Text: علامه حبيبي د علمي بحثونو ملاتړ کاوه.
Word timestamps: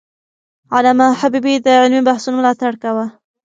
علامه 0.75 1.07
حبيبي 1.19 1.53
د 1.65 1.67
علمي 1.81 2.01
بحثونو 2.07 2.35
ملاتړ 2.39 2.73
کاوه. 2.83 3.05